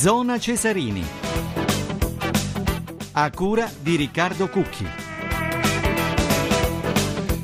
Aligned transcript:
Zona 0.00 0.38
Cesarini. 0.38 1.04
A 3.12 3.30
cura 3.30 3.70
di 3.82 3.96
Riccardo 3.96 4.48
Cucchi. 4.48 5.09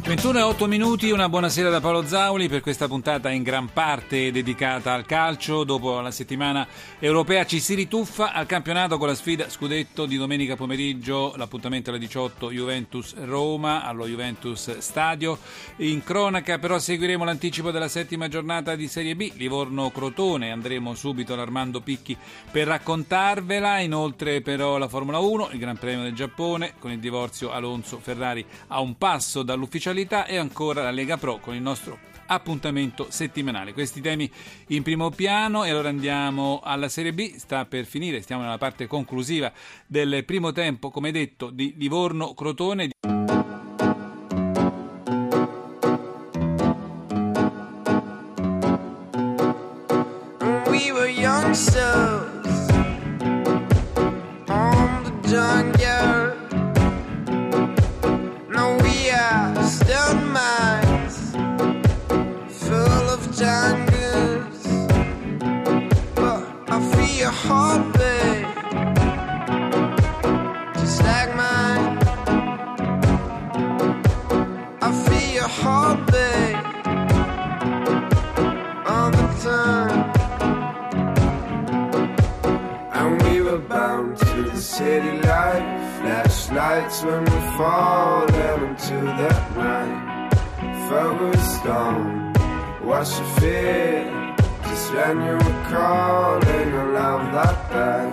21 0.07 0.39
e 0.39 0.43
8 0.43 0.67
minuti, 0.69 1.11
una 1.11 1.29
buonasera 1.29 1.69
da 1.69 1.81
Paolo 1.81 2.07
Zauli 2.07 2.49
per 2.49 2.61
questa 2.61 2.87
puntata 2.87 3.29
in 3.33 3.43
gran 3.43 3.73
parte 3.73 4.31
dedicata 4.31 4.93
al 4.93 5.05
calcio. 5.05 5.65
Dopo 5.65 5.99
la 5.99 6.13
settimana 6.13 6.65
europea 7.01 7.45
ci 7.45 7.59
si 7.59 7.75
rituffa 7.75 8.33
al 8.33 8.47
campionato 8.47 8.99
con 8.99 9.09
la 9.09 9.17
sfida 9.17 9.51
scudetto 9.51 10.07
di 10.07 10.17
domenica 10.17 10.55
pomeriggio, 10.55 11.35
l'appuntamento 11.37 11.91
alle 11.91 11.99
18 11.99 12.53
Juventus-Roma 12.53 13.83
allo 13.83 14.07
Juventus 14.07 14.79
Stadio. 14.79 15.41
In 15.79 16.05
cronaca 16.05 16.61
però 16.61 16.79
seguiremo 16.79 17.25
l'anticipo 17.25 17.73
della 17.73 17.89
settima 17.89 18.29
giornata 18.29 18.77
di 18.77 18.87
Serie 18.87 19.17
B, 19.17 19.33
Livorno-Crotone, 19.35 20.53
andremo 20.53 20.95
subito 20.95 21.33
all'Armando 21.33 21.81
Picchi 21.81 22.17
per 22.53 22.69
raccontarvela. 22.69 23.81
Inoltre 23.81 24.41
però 24.41 24.79
la 24.79 24.87
Formula 24.87 25.19
1, 25.19 25.49
il 25.51 25.59
Gran 25.59 25.79
Premio 25.79 26.05
del 26.05 26.15
Giappone 26.15 26.75
con 26.79 26.93
il 26.93 27.01
divorzio 27.01 27.51
Alonso-Ferrari 27.51 28.47
a 28.69 28.79
un 28.79 28.97
passo 28.97 29.43
dall'ufficialità 29.43 29.95
e 30.27 30.37
ancora 30.37 30.83
la 30.83 30.91
Lega 30.91 31.17
Pro 31.17 31.39
con 31.39 31.55
il 31.55 31.63
nostro 31.63 31.99
appuntamento 32.27 33.07
settimanale. 33.09 33.73
Questi 33.73 34.03
temi 34.03 34.31
in 34.69 34.83
primo 34.83 35.09
piano 35.09 35.65
e 35.65 35.71
allora 35.71 35.89
andiamo 35.89 36.61
alla 36.63 36.91
Serie 36.91 37.15
B, 37.15 37.37
sta 37.37 37.65
per 37.65 37.87
finire, 37.87 38.21
stiamo 38.21 38.43
nella 38.43 38.59
parte 38.59 38.87
conclusiva 38.87 39.51
del 39.87 40.23
primo 40.27 40.53
tempo, 40.53 40.91
come 40.91 41.11
detto, 41.13 41.49
di 41.49 41.75
Livorno-Crotone. 41.79 43.16
when 87.07 87.25
we're 87.25 87.51
falling 87.57 88.69
into 88.69 88.97
that 89.21 89.43
night 89.57 90.33
If 90.59 90.93
I 90.93 91.07
was 91.21 91.41
stone, 91.57 92.33
watch 92.85 93.13
your 93.19 93.31
fear. 93.39 94.35
Just 94.65 94.93
when 94.93 95.17
you 95.27 95.35
were 95.45 95.61
calling 95.71 96.69
I 96.83 96.85
love 96.99 97.25
like 97.39 97.63
that 97.75 98.09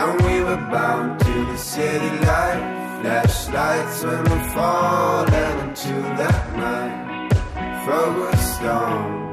And 0.00 0.12
we 0.26 0.34
were 0.48 0.62
bound 0.74 1.20
to 1.20 1.34
the 1.50 1.56
city 1.56 2.10
light. 2.26 2.62
Flashlights 3.00 4.02
when 4.02 4.24
we're 4.30 4.48
falling 4.56 5.56
into 5.64 5.94
that 6.20 6.44
night 6.64 7.30
If 7.74 7.84
I 8.00 8.04
was 8.18 8.40
stone, 8.56 9.32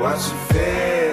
watch 0.00 0.24
your 0.30 0.42
fear. 0.50 1.12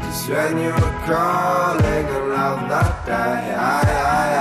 Just 0.00 0.28
when 0.30 0.52
you 0.64 0.72
were 0.80 0.98
calling 1.10 2.06
I 2.16 2.20
love 2.36 2.62
like 2.74 2.98
that 3.06 3.58
I, 3.58 3.84
I, 3.84 4.32
I 4.32 4.35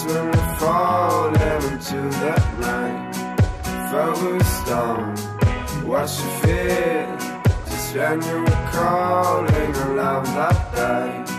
that's 0.00 0.14
when 0.14 0.26
we're 0.26 0.54
falling 0.56 1.34
into 1.72 2.00
that 2.20 2.58
night. 2.60 3.10
If 3.64 3.94
I 3.94 4.08
were 4.22 4.40
stone, 4.44 5.86
watch 5.86 6.20
your 6.20 6.30
fear. 6.40 7.18
Just 7.66 7.94
when 7.94 8.22
you 8.22 8.40
were 8.40 8.68
calling 8.72 9.74
a 9.74 9.94
love 9.94 10.26
that 10.26 10.72
that. 10.74 11.30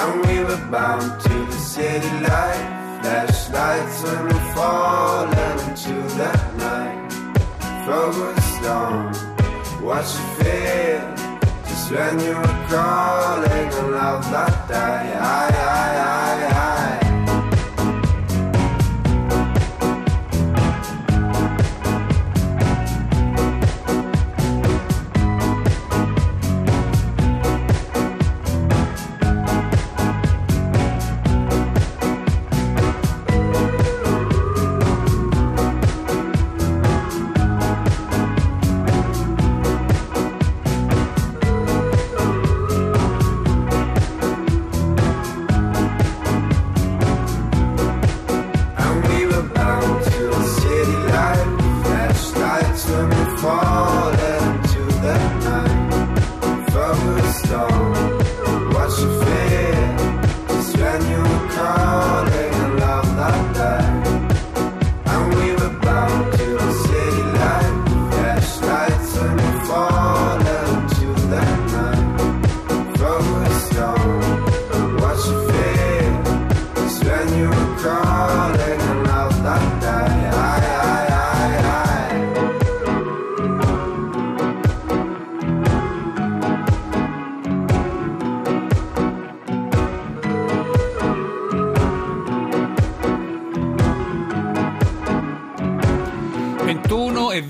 And 0.00 0.26
we 0.26 0.38
were 0.44 0.70
bound 0.70 1.20
to 1.20 1.28
the 1.28 1.52
city 1.52 2.10
light. 2.20 3.00
Flashlights 3.02 4.02
when 4.02 4.24
we're 4.24 4.54
falling 4.54 5.68
into 5.68 5.94
that 6.18 6.56
night. 6.56 7.06
If 7.60 7.88
I 7.88 8.06
were 8.18 8.40
stone, 8.54 9.84
watch 9.84 10.14
your 10.16 10.28
fear. 10.38 11.14
Just 11.66 11.90
when 11.90 12.20
you 12.20 12.34
were 12.34 12.66
calling 12.68 13.68
a 13.72 13.90
love 13.90 14.32
like 14.32 14.68
that. 14.68 15.22
I, 15.22 15.48
I, 15.56 16.26
I. 16.26 16.29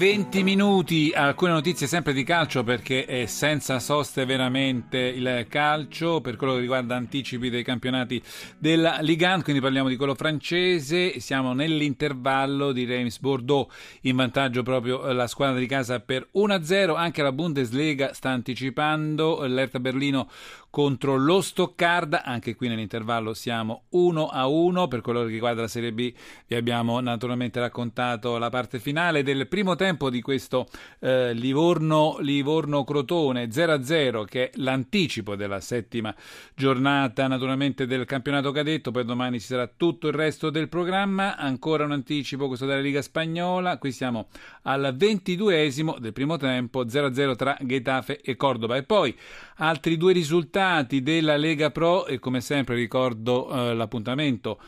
20 0.00 0.42
minuti, 0.42 1.12
alcune 1.14 1.52
notizie 1.52 1.86
sempre 1.86 2.14
di 2.14 2.24
calcio 2.24 2.64
perché 2.64 3.04
è 3.04 3.26
senza 3.26 3.78
soste 3.80 4.24
veramente 4.24 4.96
il 4.96 5.44
calcio 5.46 6.22
per 6.22 6.36
quello 6.36 6.54
che 6.54 6.60
riguarda 6.60 6.96
anticipi 6.96 7.50
dei 7.50 7.62
campionati 7.62 8.22
della 8.56 9.00
Ligue 9.02 9.26
1, 9.26 9.42
quindi 9.42 9.60
parliamo 9.60 9.90
di 9.90 9.96
quello 9.96 10.14
francese, 10.14 11.20
siamo 11.20 11.52
nell'intervallo 11.52 12.72
di 12.72 12.86
Reims 12.86 13.18
Bordeaux, 13.18 13.70
in 14.00 14.16
vantaggio 14.16 14.62
proprio 14.62 15.12
la 15.12 15.26
squadra 15.26 15.58
di 15.58 15.66
casa 15.66 16.00
per 16.00 16.30
1-0, 16.34 16.96
anche 16.96 17.20
la 17.20 17.32
Bundesliga 17.32 18.14
sta 18.14 18.30
anticipando, 18.30 19.44
l'Erta 19.44 19.80
Berlino 19.80 20.30
contro 20.70 21.16
lo 21.16 21.40
Stoccarda, 21.42 22.22
anche 22.22 22.54
qui 22.54 22.68
nell'intervallo 22.68 23.34
siamo 23.34 23.82
1 23.90 24.28
a 24.28 24.46
1 24.46 24.88
per 24.88 25.00
quello 25.00 25.24
che 25.24 25.30
riguarda 25.30 25.62
la 25.62 25.68
Serie 25.68 25.92
B 25.92 26.14
vi 26.46 26.54
abbiamo 26.54 27.00
naturalmente 27.00 27.58
raccontato 27.58 28.38
la 28.38 28.50
parte 28.50 28.78
finale 28.78 29.24
del 29.24 29.48
primo 29.48 29.74
tempo 29.74 29.88
di 29.90 30.20
questo 30.20 30.68
eh, 31.00 31.32
Livorno, 31.32 32.18
Livorno 32.20 32.84
Crotone 32.84 33.50
0 33.50 33.72
a 33.72 33.82
0 33.82 34.24
che 34.24 34.44
è 34.44 34.50
l'anticipo 34.54 35.34
della 35.34 35.60
settima 35.60 36.14
giornata 36.54 37.26
naturalmente 37.26 37.86
del 37.86 38.04
campionato 38.04 38.52
cadetto. 38.52 38.90
Poi 38.90 39.04
domani 39.04 39.40
ci 39.40 39.46
sarà 39.46 39.66
tutto 39.66 40.08
il 40.08 40.14
resto 40.14 40.50
del 40.50 40.68
programma. 40.68 41.36
Ancora 41.36 41.84
un 41.84 41.92
anticipo 41.92 42.46
questo 42.46 42.66
della 42.66 42.80
Liga 42.80 43.02
Spagnola. 43.02 43.78
Qui 43.78 43.90
siamo 43.92 44.28
al 44.62 44.94
ventiduesimo 44.96 45.96
del 45.98 46.12
primo 46.12 46.36
tempo 46.36 46.88
0 46.88 47.06
a 47.06 47.12
0 47.12 47.36
tra 47.36 47.56
Getafe 47.60 48.20
e 48.20 48.36
Cordoba. 48.36 48.76
E 48.76 48.84
poi 48.84 49.16
altri 49.56 49.96
due 49.96 50.12
risultati 50.12 51.02
della 51.02 51.36
Lega 51.36 51.70
Pro. 51.70 52.06
E 52.06 52.18
come 52.18 52.40
sempre 52.40 52.76
ricordo 52.76 53.50
eh, 53.50 53.74
l'appuntamento 53.74 54.60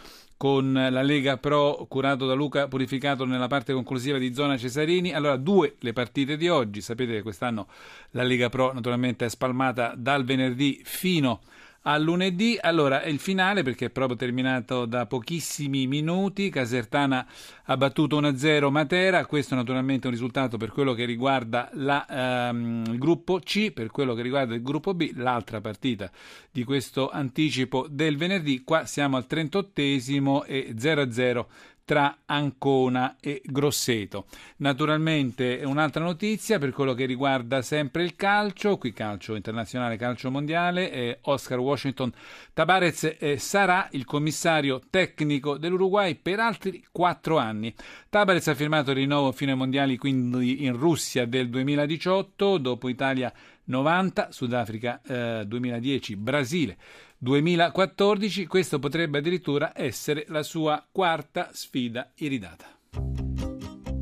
con 0.43 0.73
la 0.73 1.03
Lega 1.03 1.37
Pro 1.37 1.87
curato 1.89 2.27
da 2.27 2.35
Luca 2.35 2.67
Purificato 2.67 3.25
nella 3.25 3.47
parte 3.47 3.73
conclusiva 3.73 4.19
di 4.19 4.35
Zona 4.35 4.57
Cesarini. 4.57 5.13
Allora, 5.13 5.37
due 5.37 5.77
le 5.79 5.93
partite 5.93 6.37
di 6.37 6.49
oggi. 6.49 6.81
Sapete 6.81 7.13
che 7.13 7.23
quest'anno 7.23 7.69
la 8.11 8.25
Lega 8.25 8.49
Pro 8.49 8.73
naturalmente 8.73 9.25
è 9.25 9.29
spalmata 9.29 9.95
dal 9.97 10.25
venerdì 10.25 10.81
fino 10.83 11.31
a 11.31 11.39
a 11.83 11.99
lunedì. 11.99 12.59
Allora, 12.61 13.05
il 13.05 13.19
finale 13.19 13.63
perché 13.63 13.87
è 13.87 13.91
proprio 13.91 14.17
terminato 14.17 14.85
da 14.85 15.07
pochissimi 15.07 15.87
minuti. 15.87 16.51
Casertana 16.51 17.27
ha 17.65 17.77
battuto 17.77 18.21
1-0 18.21 18.71
Matera. 18.71 19.27
Questo 19.27 19.55
naturalmente 19.55 20.05
è 20.05 20.07
un 20.07 20.13
risultato 20.13 20.57
per 20.57 20.71
quello 20.71 20.93
che 20.93 21.05
riguarda 21.05 21.71
la, 21.75 22.07
ehm, 22.09 22.85
il 22.89 22.99
gruppo 22.99 23.39
C, 23.39 23.73
per 23.73 23.91
quello 23.91 24.15
che 24.15 24.23
riguarda 24.23 24.55
il 24.55 24.63
gruppo 24.63 24.95
B, 24.95 25.13
l'altra 25.15 25.61
partita 25.61 26.11
di 26.51 26.65
questo 26.65 27.09
anticipo 27.11 27.87
del 27.89 28.17
venerdì. 28.17 28.63
Qua 28.63 28.85
siamo 28.85 29.17
al 29.17 29.27
38esimo 29.29 30.45
e 30.47 30.75
0-0 30.77 31.47
tra 31.85 32.19
Ancona 32.27 33.17
e 33.21 33.43
Grosseto. 33.45 34.27
Naturalmente 34.57 35.63
un'altra 35.65 36.03
notizia 36.03 36.59
per 36.59 36.73
quello 36.73 36.95
che 36.95 37.07
riguarda 37.07 37.63
sempre 37.63 38.05
il 38.05 38.17
calcio, 38.17 38.79
qui 38.79 38.93
calcio 38.93 39.35
internazionale, 39.35 39.97
calcio 39.97 40.31
mondiale, 40.31 40.93
eh, 40.93 41.19
Oscar 41.23 41.59
Washington 41.59 42.13
Tabarez 42.53 43.17
eh, 43.19 43.39
sarà 43.39 43.89
il 43.93 44.05
commissario 44.05 44.81
tecnico 44.91 45.57
dell'Uruguay 45.57 46.15
per 46.15 46.41
altri 46.41 46.85
quattro 46.91 47.39
anni. 47.39 47.75
Tabarez 48.09 48.47
ha 48.49 48.55
firmato 48.55 48.91
il 48.91 48.99
rinnovo 48.99 49.33
fino 49.33 49.53
ai 49.53 49.57
mondiali 49.57 49.97
quindi 49.97 50.65
in 50.65 50.77
Russia 50.77 51.27
del 51.27 51.49
2018, 51.49 52.59
dopo 52.59 52.89
Italia 52.89 53.33
90, 53.65 54.33
Sudafrica 54.33 55.01
eh, 55.07 55.45
2010, 55.47 56.17
Brasile 56.17 56.77
2014, 57.23 58.47
questo 58.47 58.81
potrebbe 58.81 59.19
addirittura 59.19 59.71
essere 59.77 60.25
la 60.27 60.43
sua 60.43 60.85
quarta 60.91 61.51
sfida 61.53 62.11
iridata. 62.17 62.67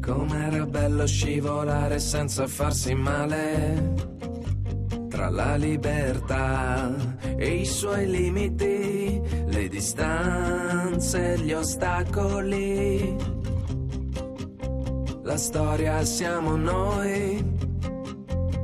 Com'era 0.01 0.65
bello 0.65 1.07
scivolare 1.07 1.99
senza 1.99 2.47
farsi 2.47 2.95
male 2.95 3.93
tra 5.11 5.29
la 5.29 5.57
libertà 5.57 7.19
e 7.37 7.57
i 7.57 7.67
suoi 7.67 8.09
limiti, 8.09 9.21
le 9.49 9.69
distanze 9.69 11.39
gli 11.41 11.53
ostacoli. 11.53 13.17
La 15.25 15.37
storia 15.37 16.03
siamo 16.07 16.57
noi, 16.57 17.45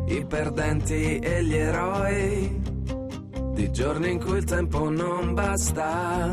i 0.07 0.25
perdenti 0.25 1.19
e 1.19 1.45
gli 1.45 1.55
eroi 1.57 2.66
di 3.57 3.73
giorni 3.73 4.11
in 4.11 4.23
cui 4.23 4.37
il 4.37 4.45
tempo 4.45 4.91
non 4.91 5.33
basta 5.33 6.31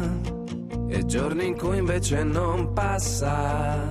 e 0.89 1.05
giorni 1.05 1.47
in 1.47 1.57
cui 1.57 1.77
invece 1.77 2.21
non 2.21 2.73
passa. 2.73 3.89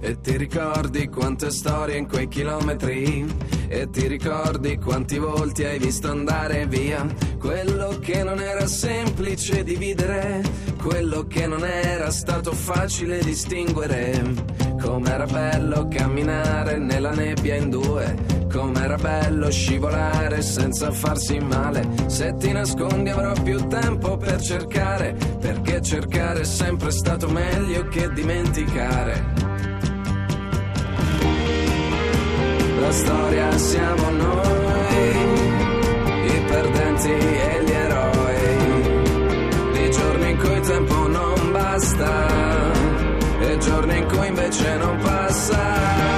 E 0.00 0.20
ti 0.22 0.36
ricordi 0.38 1.08
quante 1.08 1.50
storie 1.50 1.98
in 1.98 2.08
quei 2.08 2.26
chilometri 2.28 3.55
e 3.68 3.90
ti 3.90 4.06
ricordi 4.06 4.78
quanti 4.78 5.18
volti 5.18 5.64
hai 5.64 5.78
visto 5.78 6.10
andare 6.10 6.66
via? 6.66 7.06
Quello 7.38 7.98
che 8.00 8.22
non 8.22 8.40
era 8.40 8.66
semplice 8.66 9.62
dividere, 9.64 10.42
quello 10.80 11.26
che 11.26 11.46
non 11.46 11.64
era 11.64 12.10
stato 12.10 12.52
facile 12.52 13.18
distinguere. 13.18 14.22
Com'era 14.80 15.26
bello 15.26 15.88
camminare 15.88 16.78
nella 16.78 17.12
nebbia 17.12 17.56
in 17.56 17.70
due. 17.70 18.14
Com'era 18.52 18.96
bello 18.96 19.50
scivolare 19.50 20.42
senza 20.42 20.90
farsi 20.90 21.38
male. 21.38 21.86
Se 22.06 22.34
ti 22.36 22.52
nascondi 22.52 23.10
avrò 23.10 23.32
più 23.42 23.66
tempo 23.66 24.16
per 24.16 24.40
cercare, 24.40 25.16
perché 25.40 25.82
cercare 25.82 26.40
è 26.40 26.44
sempre 26.44 26.90
stato 26.90 27.28
meglio 27.28 27.88
che 27.88 28.10
dimenticare. 28.12 29.35
La 32.86 32.92
storia 32.92 33.58
siamo 33.58 34.10
noi, 34.10 35.08
i 36.24 36.40
perdenti 36.46 37.10
e 37.10 37.64
gli 37.64 37.70
eroi, 37.70 38.92
di 39.72 39.90
giorni 39.90 40.30
in 40.30 40.38
cui 40.38 40.52
il 40.52 40.60
tempo 40.60 41.08
non 41.08 41.50
basta 41.50 42.26
e 43.40 43.58
giorni 43.58 43.98
in 43.98 44.06
cui 44.06 44.28
invece 44.28 44.76
non 44.76 44.96
passa. 44.98 46.15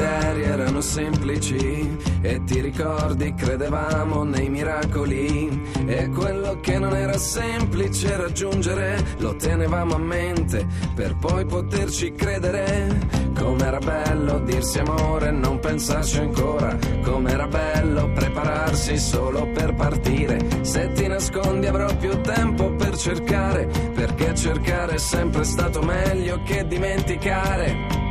Desideri 0.00 0.42
erano 0.42 0.80
semplici 0.80 1.96
e 2.22 2.42
ti 2.44 2.60
ricordi 2.60 3.34
credevamo 3.34 4.24
nei 4.24 4.48
miracoli. 4.48 5.62
E 5.86 6.08
quello 6.08 6.58
che 6.60 6.78
non 6.78 6.96
era 6.96 7.18
semplice 7.18 8.16
raggiungere 8.16 8.96
lo 9.18 9.36
tenevamo 9.36 9.94
a 9.94 9.98
mente 9.98 10.66
per 10.94 11.16
poi 11.16 11.44
poterci 11.44 12.12
credere. 12.12 13.08
Com'era 13.38 13.78
bello 13.78 14.40
dirsi 14.40 14.78
amore 14.78 15.28
e 15.28 15.32
non 15.32 15.58
pensarci 15.58 16.18
ancora. 16.18 16.76
Com'era 17.02 17.46
bello 17.46 18.10
prepararsi 18.12 18.96
solo 18.98 19.50
per 19.52 19.74
partire. 19.74 20.38
Se 20.62 20.90
ti 20.92 21.06
nascondi 21.06 21.66
avrò 21.66 21.94
più 21.96 22.18
tempo 22.20 22.70
per 22.72 22.96
cercare 22.96 23.66
perché 23.94 24.34
cercare 24.34 24.94
è 24.94 24.98
sempre 24.98 25.44
stato 25.44 25.82
meglio 25.82 26.42
che 26.44 26.66
dimenticare 26.66 28.09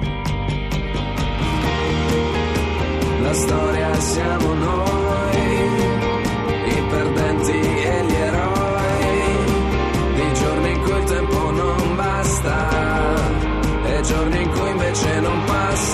la 3.29 3.35
storia 3.35 3.93
siamo 3.99 4.53
noi, 4.53 5.37
i 6.65 6.81
perdenti 6.89 7.59
e 7.59 8.05
gli 8.07 8.15
eroi, 8.15 9.35
di 10.15 10.33
giorni 10.33 10.71
in 10.71 10.81
cui 10.81 10.97
il 10.97 11.03
tempo 11.03 11.51
non 11.51 11.95
basta 11.95 12.69
e 13.85 14.01
giorni 14.01 14.41
in 14.41 14.49
cui 14.49 14.69
invece 14.71 15.19
non 15.19 15.43
passa. 15.45 15.88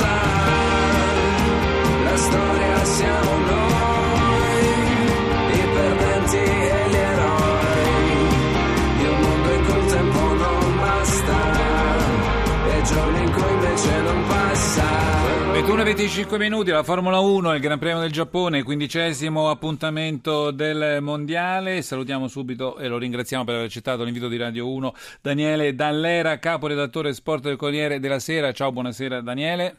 25 16.16 16.38
minuti, 16.38 16.72
la 16.72 16.82
Formula 16.82 17.20
1, 17.20 17.56
il 17.56 17.60
Gran 17.60 17.78
Premio 17.78 18.00
del 18.00 18.10
Giappone, 18.10 18.64
quindicesimo 18.64 19.50
appuntamento 19.50 20.50
del 20.52 21.00
Mondiale. 21.02 21.82
Salutiamo 21.82 22.30
subito 22.30 22.78
e 22.78 22.88
lo 22.88 22.98
ringraziamo 22.98 23.44
per 23.44 23.56
aver 23.56 23.66
accettato 23.66 24.06
l'invito 24.06 24.30
di 24.30 24.38
Radio 24.38 24.70
1 24.70 24.94
Daniele 25.20 25.76
Dallera, 25.76 26.40
caporedattore 26.40 27.14
sport 27.14 27.44
del 27.44 27.58
Corriere 27.58 28.00
della 28.00 28.20
Sera. 28.20 28.54
Ciao, 28.54 28.72
buonasera 28.72 29.20
Daniele. 29.20 29.76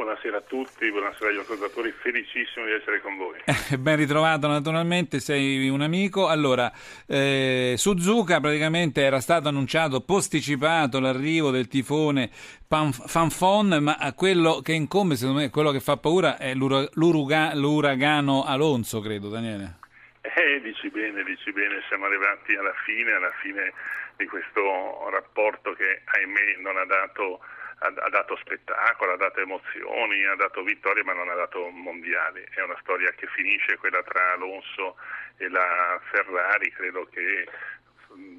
Buonasera 0.00 0.38
a 0.38 0.40
tutti, 0.40 0.90
buonasera 0.90 1.28
agli 1.28 1.36
ascoltatori, 1.36 1.92
felicissimo 1.92 2.64
di 2.64 2.72
essere 2.72 3.02
con 3.02 3.18
voi. 3.18 3.38
ben 3.78 3.96
ritrovato 3.96 4.48
naturalmente, 4.48 5.20
sei 5.20 5.68
un 5.68 5.82
amico. 5.82 6.26
Allora, 6.26 6.72
eh, 7.06 7.74
Suzuka 7.76 8.40
praticamente 8.40 9.02
era 9.02 9.20
stato 9.20 9.48
annunciato, 9.48 10.00
posticipato 10.00 11.00
l'arrivo 11.00 11.50
del 11.50 11.68
tifone 11.68 12.30
Fanfon, 12.32 13.76
ma 13.82 14.14
quello 14.16 14.62
che 14.62 14.72
incombe, 14.72 15.16
secondo 15.16 15.40
me, 15.40 15.50
quello 15.50 15.70
che 15.70 15.80
fa 15.80 15.98
paura 15.98 16.38
è 16.38 16.54
l'uraga, 16.54 17.54
l'uragano 17.54 18.44
Alonso, 18.44 19.00
credo, 19.00 19.28
Daniele. 19.28 19.80
Eh, 20.22 20.62
dici 20.62 20.88
bene, 20.88 21.22
dici 21.24 21.52
bene, 21.52 21.82
siamo 21.88 22.06
arrivati 22.06 22.56
alla 22.56 22.74
fine, 22.86 23.12
alla 23.12 23.32
fine 23.42 23.70
di 24.16 24.24
questo 24.24 25.10
rapporto 25.10 25.74
che 25.74 26.00
ahimè 26.06 26.56
non 26.62 26.78
ha 26.78 26.86
dato 26.86 27.40
ha, 27.80 28.08
dato 28.10 28.36
spettacolo, 28.36 29.12
ha 29.12 29.16
dato 29.16 29.40
emozioni, 29.40 30.24
ha 30.24 30.36
dato 30.36 30.62
vittorie 30.62 31.02
ma 31.02 31.14
non 31.14 31.30
ha 31.30 31.34
dato 31.34 31.68
mondiali. 31.68 32.44
È 32.54 32.60
una 32.60 32.76
storia 32.80 33.10
che 33.12 33.26
finisce 33.34 33.78
quella 33.78 34.02
tra 34.02 34.32
Alonso 34.32 34.96
e 35.38 35.48
la 35.48 35.98
Ferrari, 36.10 36.70
credo 36.72 37.08
che 37.10 37.48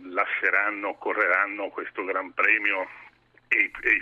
lasceranno, 0.09 0.95
correranno 0.95 1.69
questo 1.69 2.03
Gran 2.03 2.33
Premio 2.33 2.87
e, 3.47 3.71
e, 3.81 4.01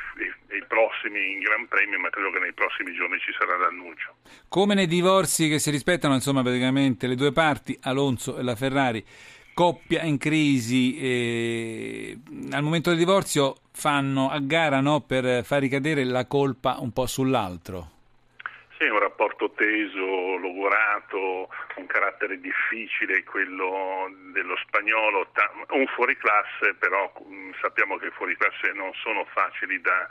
e, 0.50 0.58
i 0.58 0.66
prossimi 0.68 1.32
in 1.32 1.40
Gran 1.40 1.68
Premio, 1.68 2.00
ma 2.00 2.10
credo 2.10 2.32
che 2.32 2.40
nei 2.40 2.54
prossimi 2.54 2.94
giorni 2.94 3.18
ci 3.20 3.32
sarà 3.38 3.58
l'annuncio. 3.58 4.16
Come 4.50 4.74
nei 4.74 4.88
divorzi 4.88 5.48
che 5.48 5.60
si 5.60 5.72
rispettano, 5.72 6.16
insomma, 6.16 6.42
praticamente 6.42 7.08
le 7.08 7.16
due 7.16 7.32
parti, 7.32 7.78
Alonso 7.84 8.38
e 8.38 8.44
la 8.44 8.56
Ferrari, 8.56 9.06
coppia 9.54 10.04
in 10.04 10.18
crisi, 10.18 10.98
eh, 11.00 12.18
al 12.52 12.64
momento 12.64 12.90
del 12.90 13.00
divorzio 13.00 13.56
fanno 13.80 14.30
a 14.30 14.40
gara 14.40 14.82
no, 14.82 15.00
per 15.00 15.44
far 15.46 15.62
ricadere 15.62 16.04
la 16.04 16.28
colpa 16.28 16.78
un 16.80 16.92
po' 16.92 17.08
sull'altro. 17.08 17.98
Sì, 18.78 18.86
un 18.86 19.00
rapporto 19.00 19.52
teso, 19.52 20.38
logorato, 20.38 21.50
un 21.76 21.86
carattere 21.86 22.40
difficile, 22.40 23.24
quello 23.24 24.10
dello 24.32 24.56
spagnolo, 24.66 25.32
un 25.72 25.86
fuoriclasse, 25.88 26.76
però 26.78 27.12
mm, 27.28 27.52
sappiamo 27.62 27.98
che 27.98 28.10
fuoriclasse 28.12 28.72
non 28.74 28.92
sono 28.94 29.26
facili 29.34 29.82
da 29.82 30.08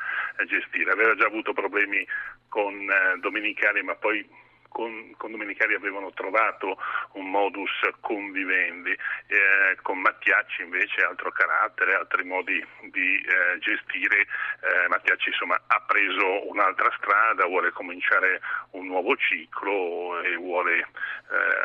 gestire. 0.47 0.93
Aveva 0.93 1.15
già 1.15 1.27
avuto 1.27 1.53
problemi 1.53 2.07
con 2.49 2.75
eh, 2.75 3.19
Domenicali, 3.21 3.83
ma 3.83 3.95
poi 3.95 4.27
con, 4.69 5.15
con 5.17 5.31
Domenicali 5.31 5.75
avevano 5.75 6.13
trovato 6.13 6.79
un 7.13 7.31
modus 7.31 7.71
convivendi, 8.01 8.91
eh, 8.91 9.77
con 9.83 9.99
Mattiacci 10.01 10.63
invece 10.63 11.05
altro 11.05 11.31
carattere, 11.33 11.95
altri 11.95 12.25
modi 12.25 12.65
di 12.91 13.17
eh, 13.17 13.59
gestire. 13.59 14.21
Eh, 14.21 14.89
Mattiacci 14.89 15.31
insomma, 15.31 15.61
ha 15.67 15.81
preso 15.87 16.49
un'altra 16.49 16.91
strada, 16.97 17.47
vuole 17.47 17.71
cominciare 17.71 18.41
un 18.73 18.87
nuovo 18.87 19.17
ciclo 19.17 20.21
e 20.23 20.37
vuole 20.37 20.79
eh, 20.79 20.87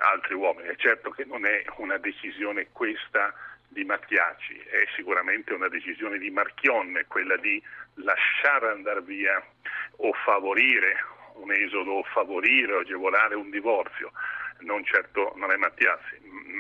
altri 0.02 0.34
uomini. 0.34 0.70
È 0.70 0.76
certo 0.76 1.12
che 1.12 1.26
non 1.26 1.46
è 1.46 1.64
una 1.78 1.98
decisione 1.98 2.68
questa 2.72 3.34
di 3.68 3.84
Mattiacci, 3.84 4.58
è 4.70 4.86
sicuramente 4.96 5.54
una 5.54 5.68
decisione 5.68 6.20
di 6.20 6.30
Marchionne, 6.30 7.06
quella 7.08 7.36
di 7.38 7.62
lasciare 7.96 8.70
andare 8.70 9.02
via 9.02 9.44
o 9.98 10.14
favorire 10.14 11.22
un 11.36 11.52
esodo 11.52 12.04
favorire 12.14 12.74
o 12.74 12.80
agevolare 12.80 13.36
un 13.36 13.50
divorzio, 13.50 14.12
non 14.60 14.84
certo 14.86 15.34
non 15.36 15.52
è 15.52 15.56
Mattiazzi, 15.58 16.20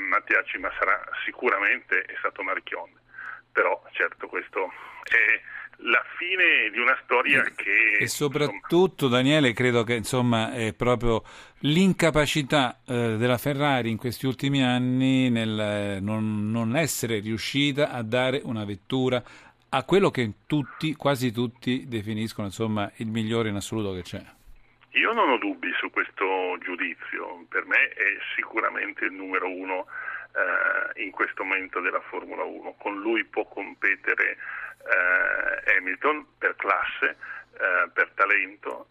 Mattiacci 0.09 0.57
ma 0.57 0.71
sarà 0.77 1.01
sicuramente 1.25 2.01
è 2.01 2.15
stato 2.19 2.43
Marchionne, 2.43 2.99
però 3.51 3.81
certo 3.91 4.27
questo 4.27 4.71
è 5.03 5.41
la 5.77 6.03
fine 6.17 6.69
di 6.71 6.79
una 6.79 6.97
storia 7.03 7.43
che... 7.55 7.97
E 7.99 8.07
soprattutto 8.07 9.05
insomma... 9.05 9.15
Daniele 9.15 9.53
credo 9.53 9.83
che 9.83 9.95
insomma 9.95 10.53
è 10.53 10.73
proprio 10.73 11.23
l'incapacità 11.59 12.79
eh, 12.85 13.15
della 13.17 13.37
Ferrari 13.37 13.89
in 13.89 13.97
questi 13.97 14.25
ultimi 14.25 14.63
anni 14.63 15.29
nel 15.29 15.59
eh, 15.59 15.99
non, 15.99 16.51
non 16.51 16.75
essere 16.75 17.19
riuscita 17.19 17.91
a 17.91 18.01
dare 18.03 18.41
una 18.43 18.65
vettura 18.65 19.21
a 19.69 19.83
quello 19.83 20.11
che 20.11 20.33
tutti, 20.45 20.93
quasi 20.95 21.31
tutti 21.31 21.87
definiscono 21.87 22.47
insomma 22.47 22.91
il 22.97 23.07
migliore 23.07 23.49
in 23.49 23.55
assoluto 23.55 23.93
che 23.93 24.03
c'è. 24.03 24.23
Io 24.93 25.11
non 25.11 25.29
ho 25.29 25.37
dubbi 25.37 25.73
su 25.73 25.89
questo 25.89 26.55
giudizio, 26.59 27.45
per 27.49 27.65
me 27.65 27.89
è 27.89 28.17
sicuramente 28.35 29.05
il 29.05 29.13
numero 29.13 29.49
uno 29.49 29.87
eh, 30.35 31.03
in 31.03 31.09
questo 31.09 31.43
momento 31.43 31.79
della 31.79 32.01
Formula 32.01 32.43
1, 32.43 32.75
con 32.77 32.99
lui 32.99 33.23
può 33.23 33.43
competere 33.45 34.37
eh, 34.37 35.77
Hamilton 35.77 36.37
per 36.37 36.55
classe, 36.57 37.17
eh, 37.53 37.89
per 37.91 38.11
talento, 38.13 38.89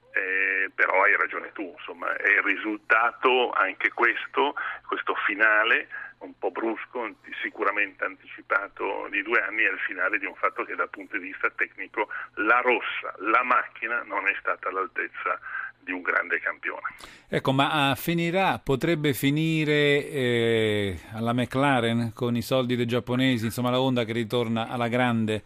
però 0.74 1.02
hai 1.02 1.16
ragione 1.16 1.52
tu, 1.52 1.74
insomma, 1.76 2.14
è 2.16 2.30
il 2.30 2.42
risultato 2.42 3.50
anche 3.50 3.90
questo, 3.90 4.54
questo 4.86 5.14
finale 5.26 5.88
un 6.18 6.36
po' 6.38 6.50
brusco, 6.50 7.14
sicuramente 7.42 8.04
anticipato 8.04 9.08
di 9.10 9.22
due 9.22 9.40
anni, 9.42 9.64
è 9.64 9.70
il 9.70 9.78
finale 9.80 10.18
di 10.18 10.26
un 10.26 10.34
fatto 10.34 10.64
che 10.64 10.74
dal 10.74 10.90
punto 10.90 11.16
di 11.18 11.26
vista 11.26 11.50
tecnico 11.50 12.08
la 12.34 12.60
rossa, 12.60 13.14
la 13.18 13.42
macchina 13.42 14.02
non 14.02 14.26
è 14.28 14.34
stata 14.38 14.68
all'altezza 14.68 15.38
di 15.82 15.92
un 15.92 16.02
grande 16.02 16.40
campione. 16.40 16.94
Ecco, 17.28 17.52
ma 17.52 17.90
uh, 17.90 17.94
finirà, 17.96 18.60
potrebbe 18.62 19.14
finire 19.14 20.06
eh, 20.06 20.98
alla 21.14 21.32
McLaren 21.32 22.12
con 22.14 22.36
i 22.36 22.42
soldi 22.42 22.76
dei 22.76 22.86
giapponesi, 22.86 23.46
insomma 23.46 23.70
la 23.70 23.80
Honda 23.80 24.04
che 24.04 24.12
ritorna 24.12 24.68
alla 24.68 24.88
grande? 24.88 25.44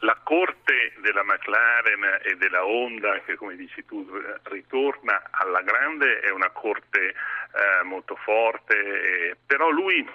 La 0.00 0.18
corte 0.22 0.94
della 1.02 1.22
McLaren 1.22 2.20
e 2.24 2.36
della 2.36 2.64
Honda, 2.64 3.20
che 3.24 3.36
come 3.36 3.54
dici 3.54 3.84
tu 3.84 4.06
ritorna 4.44 5.22
alla 5.30 5.60
grande, 5.62 6.20
è 6.20 6.30
una 6.30 6.50
corte 6.50 7.08
eh, 7.08 7.84
molto 7.84 8.16
forte, 8.16 8.76
eh, 8.76 9.36
però 9.44 9.70
lui 9.70 10.06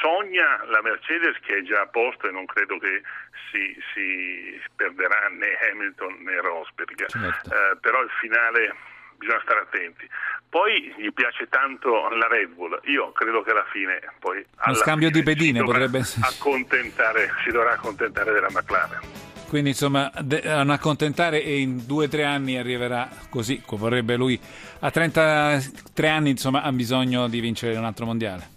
sogna 0.00 0.64
la 0.66 0.82
Mercedes 0.82 1.38
che 1.40 1.58
è 1.58 1.62
già 1.62 1.82
a 1.82 1.86
posto 1.86 2.28
e 2.28 2.32
non 2.32 2.46
credo 2.46 2.78
che 2.78 3.02
si, 3.50 3.76
si 3.94 4.60
perderà 4.74 5.28
né 5.28 5.56
Hamilton 5.70 6.22
né 6.22 6.40
Rosberg, 6.40 7.06
certo. 7.06 7.50
eh, 7.54 7.76
però 7.80 8.02
il 8.02 8.10
finale 8.20 8.74
bisogna 9.16 9.40
stare 9.42 9.60
attenti. 9.60 10.08
Poi 10.48 10.94
gli 10.96 11.12
piace 11.12 11.48
tanto 11.48 12.08
la 12.08 12.26
Red 12.28 12.50
Bull, 12.50 12.80
io 12.84 13.12
credo 13.12 13.42
che 13.42 13.50
alla 13.50 13.66
fine 13.70 14.00
poi... 14.18 14.44
Uno 14.64 14.74
scambio 14.74 15.10
di 15.10 15.22
pedine 15.22 15.62
potrebbe. 15.62 16.02
Accontentare, 16.22 17.32
si 17.44 17.50
dovrà 17.50 17.72
accontentare 17.72 18.32
della 18.32 18.48
McLaren. 18.50 19.00
Quindi 19.48 19.70
insomma, 19.70 20.10
un 20.14 20.70
accontentare 20.70 21.42
e 21.42 21.58
in 21.58 21.86
due 21.86 22.04
o 22.04 22.08
tre 22.08 22.24
anni 22.24 22.58
arriverà 22.58 23.08
così, 23.30 23.62
vorrebbe 23.66 24.14
lui. 24.16 24.38
A 24.80 24.90
33 24.90 26.08
anni 26.08 26.30
insomma 26.30 26.62
ha 26.62 26.70
bisogno 26.70 27.28
di 27.28 27.40
vincere 27.40 27.76
un 27.76 27.84
altro 27.84 28.04
mondiale. 28.04 28.56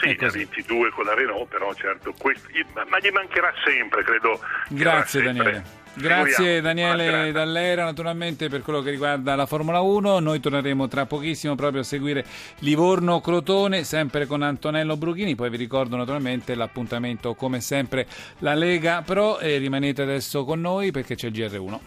Sì, 0.00 0.14
da 0.14 0.28
22 0.28 0.90
con 0.90 1.04
la 1.04 1.14
Renault, 1.14 1.48
però 1.48 1.72
certo, 1.74 2.14
questo, 2.18 2.48
ma 2.88 2.98
gli 2.98 3.10
mancherà 3.10 3.52
sempre, 3.64 4.02
credo. 4.02 4.40
Grazie 4.68 5.22
Daniele. 5.22 5.84
Grazie 5.98 6.60
Daniele 6.60 7.32
Dall'Era 7.32 7.84
naturalmente 7.84 8.50
per 8.50 8.60
quello 8.60 8.82
che 8.82 8.90
riguarda 8.90 9.34
la 9.34 9.46
Formula 9.46 9.80
1, 9.80 10.18
noi 10.18 10.40
torneremo 10.40 10.88
tra 10.88 11.06
pochissimo 11.06 11.54
proprio 11.54 11.80
a 11.80 11.84
seguire 11.84 12.22
Livorno-Crotone 12.58 13.82
sempre 13.82 14.26
con 14.26 14.42
Antonello 14.42 14.98
Bruchini, 14.98 15.34
poi 15.34 15.48
vi 15.48 15.56
ricordo 15.56 15.96
naturalmente 15.96 16.54
l'appuntamento 16.54 17.34
come 17.34 17.62
sempre 17.62 18.06
la 18.40 18.52
Lega 18.52 19.00
Pro 19.06 19.38
e 19.38 19.56
rimanete 19.56 20.02
adesso 20.02 20.44
con 20.44 20.60
noi 20.60 20.90
perché 20.90 21.14
c'è 21.14 21.28
il 21.28 21.32
GR1. 21.32 21.78